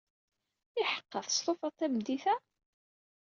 [0.81, 2.35] Iḥeqqa, testufaḍ tameddit-a?